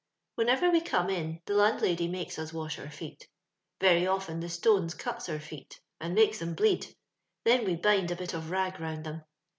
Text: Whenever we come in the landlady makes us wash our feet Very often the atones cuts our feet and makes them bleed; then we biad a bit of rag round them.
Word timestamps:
Whenever 0.33 0.71
we 0.71 0.81
come 0.81 1.11
in 1.11 1.41
the 1.45 1.53
landlady 1.53 2.07
makes 2.07 2.39
us 2.39 2.51
wash 2.51 2.79
our 2.79 2.89
feet 2.89 3.27
Very 3.79 4.07
often 4.07 4.39
the 4.39 4.47
atones 4.47 4.95
cuts 4.95 5.29
our 5.29 5.39
feet 5.39 5.79
and 5.99 6.15
makes 6.15 6.39
them 6.39 6.55
bleed; 6.55 6.95
then 7.43 7.65
we 7.65 7.75
biad 7.77 8.09
a 8.09 8.15
bit 8.15 8.33
of 8.33 8.49
rag 8.49 8.79
round 8.79 9.03
them. 9.03 9.25